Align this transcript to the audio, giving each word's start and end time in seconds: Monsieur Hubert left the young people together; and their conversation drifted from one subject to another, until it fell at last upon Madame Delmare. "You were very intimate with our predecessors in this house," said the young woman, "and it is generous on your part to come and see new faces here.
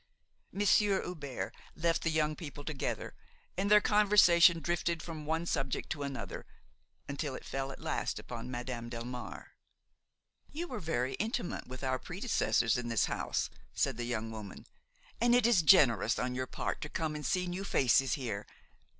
Monsieur 0.51 1.03
Hubert 1.03 1.53
left 1.75 2.01
the 2.01 2.09
young 2.09 2.35
people 2.35 2.63
together; 2.65 3.13
and 3.55 3.69
their 3.69 3.79
conversation 3.79 4.59
drifted 4.59 5.03
from 5.03 5.27
one 5.27 5.45
subject 5.45 5.91
to 5.91 6.01
another, 6.01 6.47
until 7.07 7.35
it 7.35 7.45
fell 7.45 7.71
at 7.71 7.79
last 7.79 8.17
upon 8.17 8.49
Madame 8.49 8.89
Delmare. 8.89 9.49
"You 10.51 10.67
were 10.67 10.79
very 10.79 11.13
intimate 11.19 11.67
with 11.67 11.83
our 11.83 11.99
predecessors 11.99 12.79
in 12.79 12.87
this 12.89 13.05
house," 13.05 13.51
said 13.75 13.97
the 13.97 14.05
young 14.05 14.31
woman, 14.31 14.65
"and 15.21 15.35
it 15.35 15.45
is 15.45 15.61
generous 15.61 16.17
on 16.17 16.33
your 16.33 16.47
part 16.47 16.81
to 16.81 16.89
come 16.89 17.13
and 17.13 17.23
see 17.23 17.45
new 17.45 17.63
faces 17.63 18.15
here. 18.15 18.47